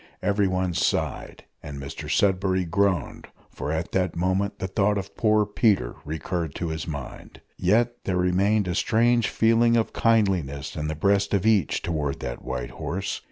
[0.23, 5.95] Everyone sighed, and Mr Sudberry groaned, for at that moment the thought of poor Peter
[6.03, 7.39] recurred to his mind.
[7.55, 12.41] Yet there remained a strange feeling of kindliness in the breast of each towards that
[12.43, 13.19] white horse.